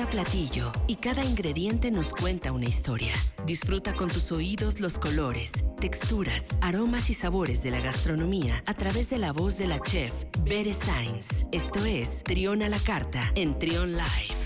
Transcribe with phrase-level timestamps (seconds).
[0.00, 3.12] Cada platillo y cada ingrediente nos cuenta una historia.
[3.44, 9.10] Disfruta con tus oídos los colores, texturas, aromas y sabores de la gastronomía a través
[9.10, 11.46] de la voz de la chef Bere Sainz.
[11.52, 14.40] Esto es Trión a la Carta en Trión Live.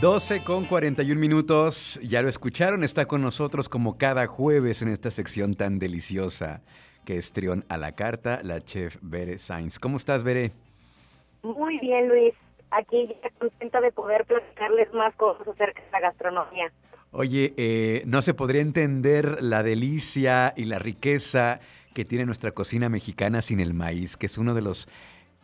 [0.00, 5.10] 12 con 41 minutos, ya lo escucharon, está con nosotros como cada jueves en esta
[5.10, 6.62] sección tan deliciosa
[7.04, 9.80] que es Trión a la Carta, la chef Bere Sainz.
[9.80, 10.52] ¿Cómo estás, Bere?
[11.42, 12.32] Muy bien, Luis.
[12.72, 16.72] Aquí ya contenta de poder platicarles más cosas acerca de la gastronomía.
[17.10, 21.60] Oye, eh, no se podría entender la delicia y la riqueza
[21.92, 24.88] que tiene nuestra cocina mexicana sin el maíz, que es uno de los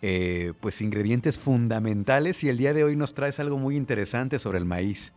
[0.00, 4.58] eh, pues ingredientes fundamentales y el día de hoy nos traes algo muy interesante sobre
[4.58, 5.12] el maíz.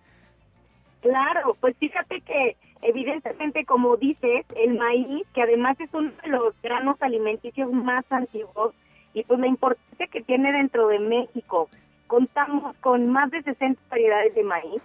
[1.02, 6.54] Claro, pues fíjate que evidentemente como dices, el maíz, que además es uno de los
[6.62, 8.74] granos alimenticios más antiguos
[9.14, 11.70] y pues la importancia que tiene dentro de México.
[12.12, 14.82] Contamos con más de 60 variedades de maíz,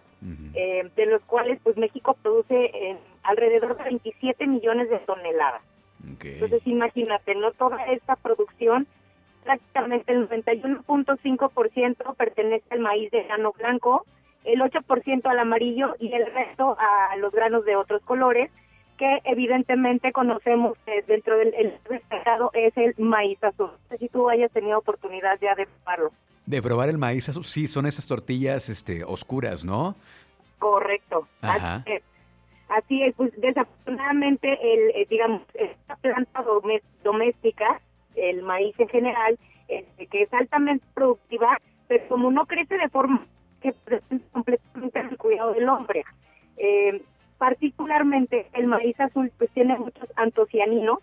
[0.54, 5.60] eh, de los cuales pues México produce eh, alrededor de 27 millones de toneladas.
[6.22, 8.86] Entonces imagínate, no toda esta producción
[9.42, 14.06] prácticamente el 91.5% pertenece al maíz de grano blanco,
[14.44, 18.52] el 8% al amarillo y el resto a los granos de otros colores,
[18.96, 23.70] que evidentemente conocemos dentro del mercado es el maíz azul.
[23.70, 26.12] No sé si tú hayas tenido oportunidad ya de probarlo.
[26.46, 29.96] De probar el maíz azul, sí, son esas tortillas este, oscuras, ¿no?
[30.58, 31.28] Correcto.
[31.40, 32.02] Así es.
[32.68, 36.44] Así es, pues desafortunadamente, el, eh, digamos, esta planta
[37.04, 37.80] doméstica
[38.16, 39.38] el maíz en general,
[39.68, 43.26] este, que es altamente productiva, pero como no crece de forma
[43.60, 46.04] que presenta completamente el cuidado del hombre.
[46.56, 47.02] Eh,
[47.38, 50.98] particularmente el maíz azul pues tiene muchos antocianinos,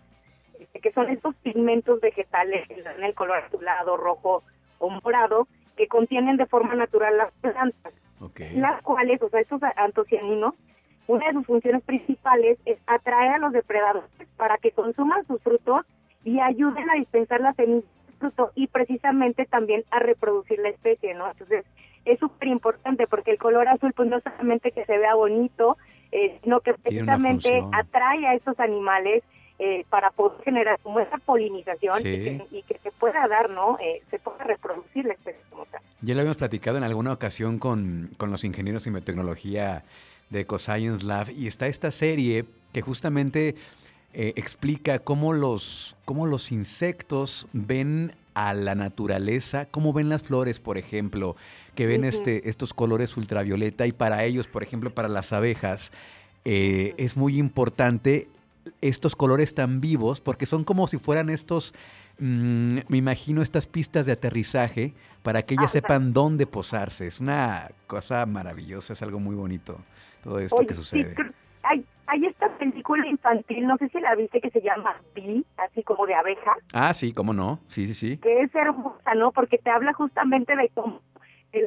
[0.58, 4.42] este, que son estos pigmentos vegetales que dan el color azulado, rojo
[4.78, 7.92] o morado, que contienen de forma natural las plantas.
[8.54, 10.54] Las cuales, o sea, estos antocianinos,
[11.06, 15.84] una de sus funciones principales es atraer a los depredadores para que consuman sus frutos
[16.24, 17.84] y ayuden a dispensar la semillas
[18.18, 21.30] fruto y precisamente también a reproducir la especie, ¿no?
[21.30, 21.66] Entonces,
[22.04, 25.76] es súper importante porque el color azul, pues no solamente que se vea bonito,
[26.14, 29.24] eh, sino que precisamente atrae a estos animales
[29.58, 33.78] eh, para poder generar como esa polinización y, que, se pueda dar, ¿no?
[33.80, 35.82] Eh, se pueda reproducir la especie como tal.
[36.02, 39.82] Ya lo habíamos platicado en alguna ocasión con, con los ingenieros en biotecnología
[40.30, 43.56] de EcoScience Lab y está esta serie que justamente
[44.16, 50.60] eh, explica cómo los, cómo los insectos ven a la naturaleza, cómo ven las flores,
[50.60, 51.34] por ejemplo,
[51.74, 53.88] que ven este, estos colores ultravioleta.
[53.88, 55.90] Y para ellos, por ejemplo, para las abejas,
[56.44, 58.28] eh, es muy importante
[58.80, 61.74] estos colores tan vivos porque son como si fueran estos,
[62.20, 64.94] mm, me imagino, estas pistas de aterrizaje
[65.24, 67.08] para que ellas sepan dónde posarse.
[67.08, 69.80] Es una cosa maravillosa, es algo muy bonito
[70.22, 71.16] todo esto que sucede
[72.06, 76.06] hay esta película infantil, no sé si la viste, que se llama Bee, así como
[76.06, 76.56] de abeja.
[76.72, 78.18] Ah, sí, cómo no, sí, sí, sí.
[78.18, 79.32] Que es hermosa, ¿no?
[79.32, 81.00] Porque te habla justamente de cómo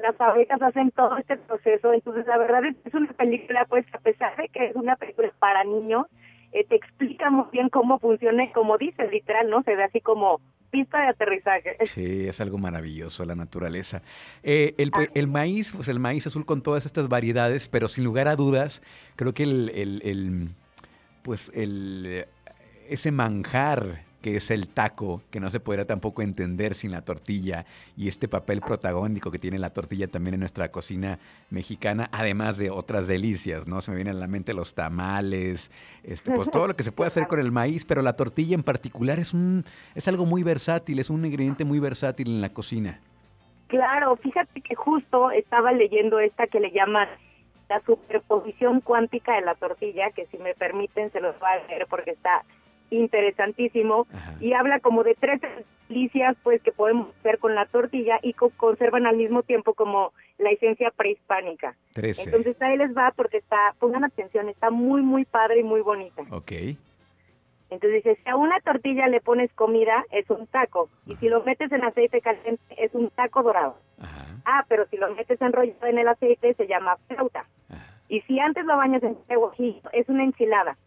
[0.03, 1.93] las abejas hacen todo este proceso.
[1.93, 4.95] Entonces, la verdad es que es una película, pues, a pesar de que es una
[4.95, 6.07] película para niños,
[6.51, 9.63] eh, te explica muy bien cómo funciona y como dice, literal, ¿no?
[9.63, 11.77] Se ve así como pista de aterrizaje.
[11.85, 14.01] Sí, es algo maravilloso la naturaleza.
[14.43, 18.27] Eh, el, el, maíz, pues el maíz azul con todas estas variedades, pero sin lugar
[18.27, 18.81] a dudas,
[19.15, 20.49] creo que el, el, el
[21.23, 22.25] pues el,
[22.89, 27.65] ese manjar que es el taco, que no se podrá tampoco entender sin la tortilla,
[27.95, 31.17] y este papel protagónico que tiene la tortilla también en nuestra cocina
[31.49, 33.79] mexicana, además de otras delicias, ¿no?
[33.79, 35.71] Se me vienen a la mente los tamales,
[36.03, 38.63] este, pues todo lo que se puede hacer con el maíz, pero la tortilla en
[38.63, 39.63] particular es un,
[39.95, 42.99] es algo muy versátil, es un ingrediente muy versátil en la cocina.
[43.67, 47.07] Claro, fíjate que justo estaba leyendo esta que le llaman
[47.69, 51.87] la superposición cuántica de la tortilla, que si me permiten se los voy a leer
[51.89, 52.43] porque está
[52.89, 54.07] interesantísimo
[54.39, 55.41] y habla como de tres
[55.89, 60.51] delicias pues que podemos hacer con la tortilla y conservan al mismo tiempo como la
[60.51, 61.75] esencia prehispánica.
[61.95, 66.23] Entonces ahí les va porque está, pongan atención, está muy muy padre y muy bonita.
[66.31, 66.51] Ok.
[67.69, 70.89] Entonces dice, si a una tortilla le pones comida, es un taco.
[71.05, 73.75] Y si lo metes en aceite caliente, es un taco dorado.
[74.45, 77.45] Ah, pero si lo metes enrollado en el aceite, se llama flauta.
[78.07, 80.77] Y si antes lo bañas en guajillo, es una enchilada.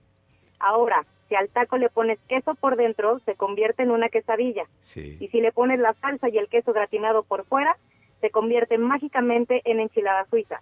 [0.60, 4.64] Ahora, si al taco le pones queso por dentro, se convierte en una quesadilla.
[4.94, 7.76] Y si le pones la salsa y el queso gratinado por fuera,
[8.20, 10.60] se convierte mágicamente en enchilada suiza.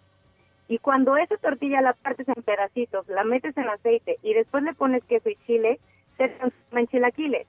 [0.69, 4.75] Y cuando esa tortilla la partes en pedacitos, la metes en aceite y después le
[4.75, 5.81] pones queso y chile,
[6.17, 7.47] se transforma en chilaquiles.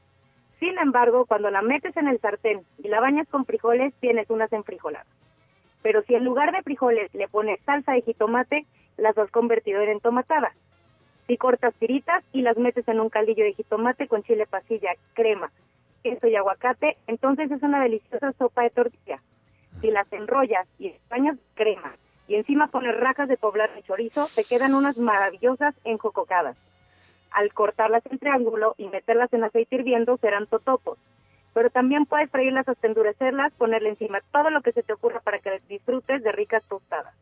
[0.59, 4.51] Sin embargo, cuando la metes en el sartén y la bañas con frijoles, tienes unas
[4.53, 5.07] enfrijoladas.
[5.81, 8.65] Pero si en lugar de frijoles le pones salsa de jitomate,
[8.97, 10.53] las has convertido en entomatadas.
[11.29, 15.51] Si cortas tiritas y las metes en un caldillo de jitomate con chile pasilla, crema,
[16.01, 19.21] queso y aguacate, entonces es una deliciosa sopa de tortilla.
[19.79, 21.93] Si las enrollas y españas crema
[22.27, 26.57] y encima pones rajas de poblar de chorizo, te quedan unas maravillosas enjococadas.
[27.29, 30.97] Al cortarlas en triángulo y meterlas en aceite hirviendo serán totopos.
[31.53, 35.37] Pero también puedes freírlas hasta endurecerlas, ponerle encima todo lo que se te ocurra para
[35.37, 37.13] que disfrutes de ricas tostadas.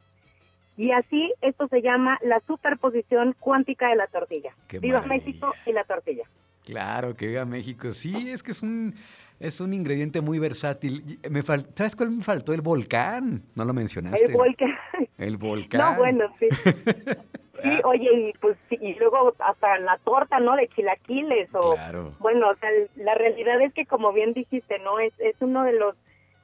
[0.77, 4.55] Y así esto se llama la superposición cuántica de la tortilla.
[4.79, 6.23] viva México y la tortilla.
[6.63, 7.91] Claro, que viva México.
[7.91, 8.93] Sí, es que es un
[9.39, 11.19] es un ingrediente muy versátil.
[11.29, 12.53] Me ¿Sabes cuál me faltó?
[12.53, 13.43] El volcán.
[13.55, 14.25] No lo mencionaste.
[14.25, 14.77] El volcán.
[15.17, 15.81] El volcán.
[15.81, 16.47] No, bueno, sí.
[17.63, 20.55] Sí, oye, y pues y luego hasta la torta, ¿no?
[20.55, 22.13] De chilaquiles o claro.
[22.19, 24.99] bueno, o sea, la realidad es que como bien dijiste, ¿no?
[24.99, 25.95] Es es uno de los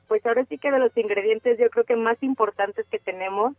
[0.08, 3.54] pues ahora sí que de los ingredientes yo creo que más importantes que tenemos.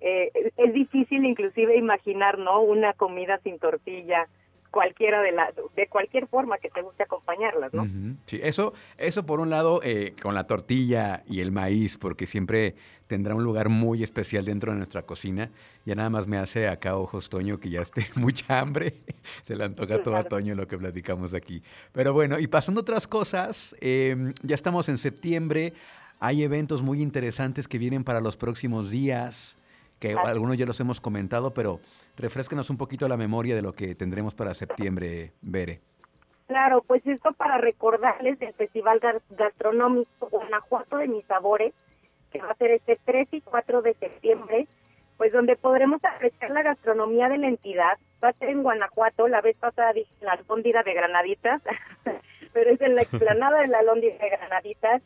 [0.00, 2.60] Eh, es difícil inclusive imaginar, ¿no?
[2.60, 4.28] Una comida sin tortilla,
[4.70, 7.86] cualquiera de la de cualquier forma que te guste acompañarlas, ¿no?
[8.26, 12.74] Sí, eso eso por un lado eh, con la tortilla y el maíz, porque siempre
[13.06, 15.50] tendrá un lugar muy especial dentro de nuestra cocina.
[15.84, 18.94] Ya nada más me hace acá ojos Toño que ya esté mucha hambre,
[19.42, 21.62] se le antoja todo a Toño lo que platicamos aquí.
[21.92, 25.72] Pero bueno, y pasando otras cosas, em, ya estamos en septiembre,
[26.20, 29.56] hay eventos muy interesantes que vienen para los próximos días
[29.98, 31.80] que algunos ya los hemos comentado, pero
[32.16, 35.80] refresquenos un poquito la memoria de lo que tendremos para septiembre, Bere.
[36.46, 39.00] Claro, pues esto para recordarles del Festival
[39.30, 41.74] Gastronómico Guanajuato de Mis Sabores,
[42.32, 44.66] que va a ser este 3 y 4 de septiembre,
[45.18, 47.98] pues donde podremos apreciar la gastronomía de la entidad.
[48.22, 51.60] Va a ser en Guanajuato, la vez pasada dije la Alhóndiga de Granaditas,
[52.54, 55.02] pero es en la explanada de la Alhóndiga de Granaditas.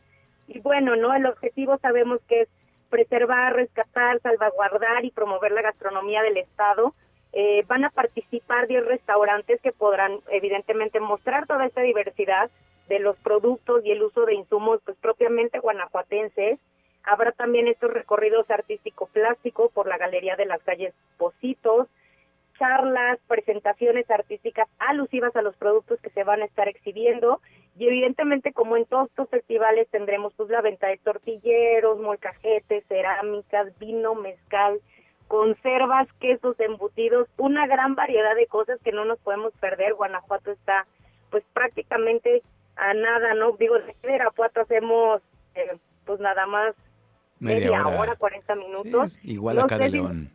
[0.46, 1.12] Y bueno, ¿no?
[1.14, 2.48] El objetivo sabemos que es
[2.92, 6.94] preservar, rescatar, salvaguardar y promover la gastronomía del Estado.
[7.32, 12.50] Eh, van a participar 10 restaurantes que podrán evidentemente mostrar toda esta diversidad
[12.88, 16.58] de los productos y el uso de insumos pues propiamente guanajuatenses.
[17.04, 21.88] Habrá también estos recorridos artístico-plástico por la Galería de las Calles Positos,
[22.58, 27.40] charlas, presentaciones artísticas alusivas a los productos que se van a estar exhibiendo
[27.82, 33.76] y evidentemente como en todos estos festivales tendremos pues la venta de tortilleros, molcajetes, cerámicas,
[33.80, 34.80] vino, mezcal,
[35.26, 39.94] conservas, quesos, embutidos, una gran variedad de cosas que no nos podemos perder.
[39.94, 40.86] Guanajuato está
[41.32, 42.44] pues prácticamente
[42.76, 43.50] a nada, ¿no?
[43.56, 45.20] Digo, de Guanajuato hacemos
[45.56, 46.76] eh, pues nada más
[47.40, 48.14] media, hora.
[48.14, 49.18] 40 minutos.
[49.24, 50.30] igual acá de León.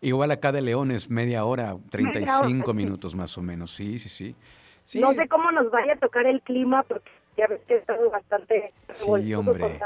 [0.00, 4.34] Igual acá de León es media hora, 35 minutos más o menos, sí, sí, sí.
[4.94, 8.10] No sé cómo nos vaya a tocar el clima, porque ya ves que ha estado
[8.10, 8.72] bastante...
[8.90, 9.80] Sí, hombre.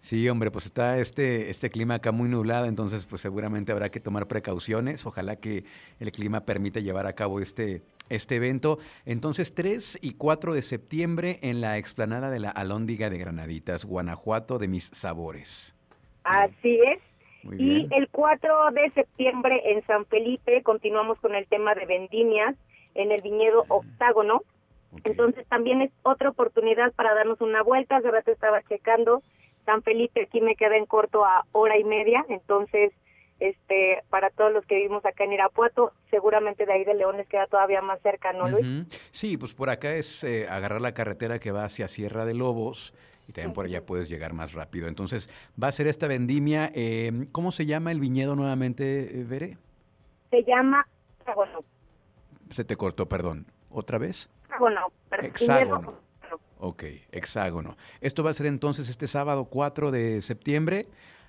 [0.00, 4.00] Sí, hombre, pues está este, este clima acá muy nublado, entonces pues seguramente habrá que
[4.00, 5.06] tomar precauciones.
[5.06, 5.64] Ojalá que
[5.98, 7.80] el clima permita llevar a cabo este,
[8.10, 8.78] este evento.
[9.06, 14.58] Entonces, 3 y 4 de septiembre en la explanada de la Alhóndiga de Granaditas, Guanajuato
[14.58, 15.74] de mis sabores.
[16.24, 17.00] Así es.
[17.58, 22.54] y el 4 de septiembre en San Felipe continuamos con el tema de vendimias
[22.94, 24.42] en el viñedo Octágono.
[25.02, 27.96] Entonces también es otra oportunidad para darnos una vuelta.
[27.96, 29.22] Hace rato estaba checando.
[29.66, 32.24] San Felipe aquí me queda en corto a hora y media.
[32.28, 32.92] Entonces
[33.40, 37.26] este para todos los que vivimos acá en Irapuato, seguramente de ahí de León les
[37.28, 38.86] queda todavía más cerca, ¿no, Luis?
[39.10, 42.94] Sí, pues por acá es eh, agarrar la carretera que va hacia Sierra de Lobos
[43.26, 44.86] y también por allá puedes llegar más rápido.
[44.86, 46.70] Entonces, va a ser esta vendimia.
[46.74, 49.56] Eh, ¿Cómo se llama el viñedo nuevamente, eh, Veré?
[50.30, 50.86] Se llama
[51.20, 51.64] Hexágono.
[52.54, 53.46] Se te cortó, perdón.
[53.68, 54.30] ¿Otra vez?
[54.48, 54.92] Hexágono.
[55.10, 55.94] Hexágono.
[56.60, 57.76] Ok, hexágono.
[58.00, 60.86] Esto va a ser entonces este sábado 4 de septiembre.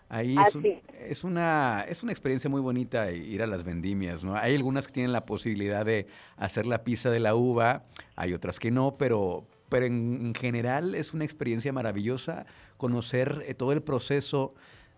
[0.07, 0.55] Ahí es,
[0.99, 4.35] es, una, es una experiencia muy bonita ir a las vendimias, ¿no?
[4.35, 6.05] Hay algunas que tienen la posibilidad de
[6.37, 11.15] hacer la pizza de la uva, hay otras que no, pero, pero en, general es
[11.15, 12.45] una experiencia maravillosa
[12.77, 14.53] conocer eh, todo el proceso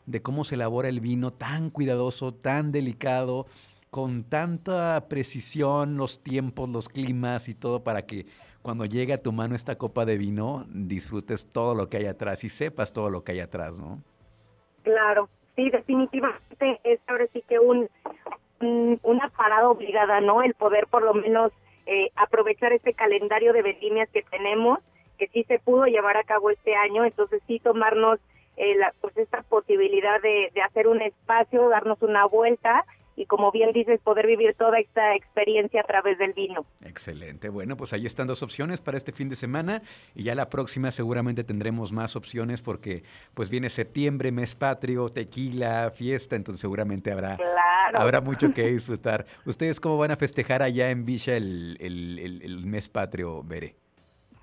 [0.06, 3.48] de cómo se elabora el vino tan cuidadoso, tan delicado,
[3.90, 8.26] con tanta precisión, los tiempos, los climas y todo para que
[8.62, 12.44] cuando llegue a tu mano esta copa de vino disfrutes todo lo que hay atrás
[12.44, 14.02] y sepas todo lo que hay atrás, ¿no?
[14.84, 17.90] Claro, sí, definitivamente es ahora sí que un,
[19.04, 20.42] una parada obligada, ¿no?
[20.44, 21.52] El poder por lo menos
[21.86, 24.80] eh, aprovechar este calendario de vendimias que tenemos,
[25.18, 28.20] que sí se pudo llevar a cabo este año, entonces sí tomarnos
[28.58, 32.86] eh, la, pues esta posibilidad de, de hacer un espacio, darnos una vuelta
[33.18, 36.66] y como bien dices, poder vivir toda esta experiencia a través del vino.
[36.86, 37.50] Excelente.
[37.50, 39.82] Bueno, pues ahí están dos opciones para este fin de semana
[40.14, 45.92] y ya la próxima seguramente tendremos más opciones porque pues viene septiembre, mes patrio, tequila,
[45.96, 47.38] fiesta, entonces seguramente habrá,
[47.96, 49.26] habrá mucho que disfrutar.
[49.46, 53.74] ¿Ustedes cómo van a festejar allá en Villa el, el, el mes patrio, Bere?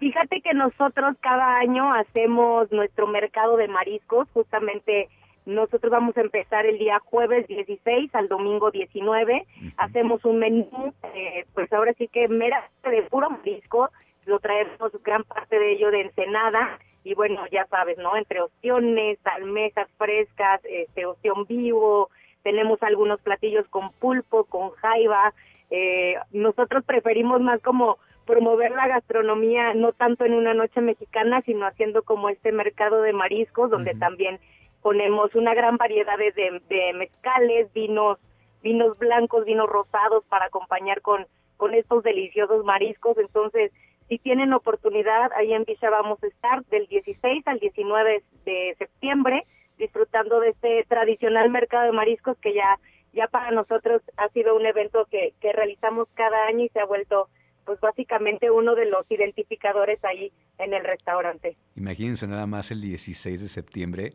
[0.00, 5.08] Fíjate que nosotros cada año hacemos nuestro mercado de mariscos, justamente
[5.46, 9.46] nosotros vamos a empezar el día jueves 16 al domingo 19.
[9.76, 13.90] Hacemos un menú, eh, pues ahora sí que mera de puro marisco.
[14.24, 16.78] Lo traemos gran parte de ello de Ensenada.
[17.04, 18.16] Y bueno, ya sabes, ¿no?
[18.16, 22.08] Entre opciones, almejas frescas, este, ostión vivo.
[22.42, 25.34] Tenemos algunos platillos con pulpo, con jaiba.
[25.70, 31.66] Eh, nosotros preferimos más como promover la gastronomía, no tanto en una noche mexicana, sino
[31.66, 34.38] haciendo como este mercado de mariscos, donde también
[34.84, 38.18] ponemos una gran variedad de, mezcales, vinos,
[38.62, 41.26] vinos blancos, vinos rosados para acompañar con,
[41.56, 43.16] con estos deliciosos mariscos.
[43.16, 43.72] Entonces,
[44.10, 49.46] si tienen oportunidad, ahí en Villa vamos a estar del 16 al 19 de septiembre
[49.78, 52.78] disfrutando de este tradicional mercado de mariscos que ya
[53.14, 56.84] ya para nosotros ha sido un evento que, que realizamos cada año y se ha
[56.84, 57.28] vuelto
[57.64, 61.56] pues básicamente uno de los identificadores ahí en el restaurante.
[61.74, 64.10] Imagínense nada más el 16 de septiembre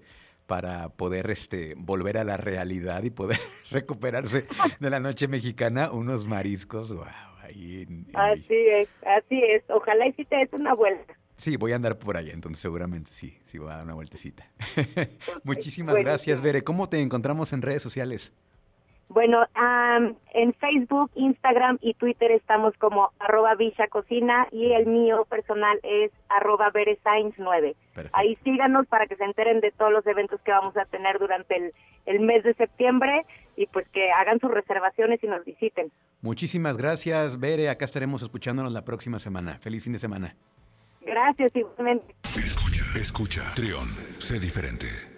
[0.49, 3.37] para poder este, volver a la realidad y poder
[3.71, 4.47] recuperarse
[4.79, 7.05] de la noche mexicana, unos mariscos, wow,
[7.43, 9.63] ahí Así es, así es.
[9.69, 11.13] Ojalá y si te des una vuelta.
[11.35, 14.49] Sí, voy a andar por allá, entonces seguramente sí, sí voy a dar una vueltecita.
[15.43, 16.63] Muchísimas gracias, Bere.
[16.63, 18.33] ¿Cómo te encontramos en redes sociales?
[19.09, 19.43] Bueno,
[20.33, 26.11] en Facebook, Instagram y Twitter estamos como arroba Villa Cocina y el mío personal es
[26.29, 27.75] arroba 9
[28.13, 31.57] Ahí síganos para que se enteren de todos los eventos que vamos a tener durante
[31.57, 31.73] el,
[32.05, 33.25] el mes de septiembre
[33.55, 35.91] y pues que hagan sus reservaciones y nos visiten.
[36.21, 37.69] Muchísimas gracias, Bere.
[37.69, 39.57] Acá estaremos escuchándonos la próxima semana.
[39.59, 40.35] Feliz fin de semana.
[41.01, 42.15] Gracias, igualmente.
[42.35, 43.87] Escucha, escucha, Trión,
[44.19, 45.08] sé diferente.